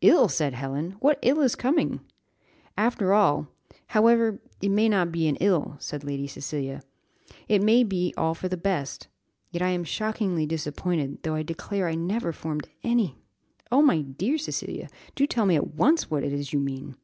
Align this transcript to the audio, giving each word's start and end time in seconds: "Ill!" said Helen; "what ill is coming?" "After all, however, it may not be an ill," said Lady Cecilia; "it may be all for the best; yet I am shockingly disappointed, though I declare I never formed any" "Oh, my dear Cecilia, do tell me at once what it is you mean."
"Ill!" 0.00 0.26
said 0.26 0.54
Helen; 0.54 0.92
"what 1.00 1.18
ill 1.20 1.42
is 1.42 1.54
coming?" 1.54 2.00
"After 2.78 3.12
all, 3.12 3.48
however, 3.88 4.40
it 4.62 4.70
may 4.70 4.88
not 4.88 5.12
be 5.12 5.28
an 5.28 5.36
ill," 5.36 5.76
said 5.80 6.02
Lady 6.02 6.26
Cecilia; 6.26 6.80
"it 7.46 7.62
may 7.62 7.84
be 7.84 8.14
all 8.16 8.34
for 8.34 8.48
the 8.48 8.56
best; 8.56 9.08
yet 9.50 9.60
I 9.60 9.68
am 9.68 9.84
shockingly 9.84 10.46
disappointed, 10.46 11.22
though 11.24 11.34
I 11.34 11.42
declare 11.42 11.88
I 11.88 11.94
never 11.94 12.32
formed 12.32 12.70
any" 12.82 13.18
"Oh, 13.70 13.82
my 13.82 14.00
dear 14.00 14.38
Cecilia, 14.38 14.88
do 15.14 15.26
tell 15.26 15.44
me 15.44 15.56
at 15.56 15.74
once 15.74 16.10
what 16.10 16.24
it 16.24 16.32
is 16.32 16.54
you 16.54 16.58
mean." 16.58 16.96